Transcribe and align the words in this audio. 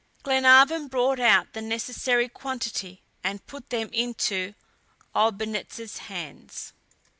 Glenarvan 0.23 0.87
brought 0.87 1.19
out 1.19 1.53
the 1.53 1.61
necessary 1.61 2.27
quantity 2.27 3.03
and 3.23 3.45
put 3.45 3.69
them 3.69 3.87
into 3.93 4.55
Olbinett's 5.13 5.99
hands. 5.99 6.73